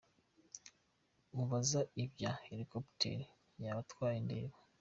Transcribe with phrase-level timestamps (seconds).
[1.35, 3.23] Mubaza ibya ya hélicoptère
[3.63, 4.55] yabatwaye ndeba.